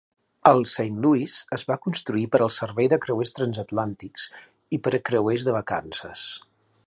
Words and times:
El 0.51 0.63
"Saint 0.69 0.95
Louis" 1.03 1.35
es 1.57 1.65
va 1.71 1.77
construir 1.83 2.23
per 2.35 2.41
al 2.45 2.51
servei 2.55 2.89
de 2.95 3.01
creuers 3.05 3.35
transatlàntics 3.41 4.27
i 4.79 4.83
per 4.87 4.97
a 4.99 5.03
creuers 5.11 5.49
de 5.51 5.59
vacances. 5.59 6.27